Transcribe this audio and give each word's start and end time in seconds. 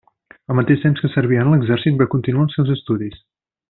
Al 0.53 0.57
mateix 0.59 0.81
temps 0.85 1.03
que 1.05 1.11
servia 1.17 1.45
en 1.45 1.53
l'exèrcit 1.53 2.03
va 2.03 2.11
continuar 2.17 2.49
els 2.49 2.61
seus 2.61 2.77
estudis. 2.81 3.25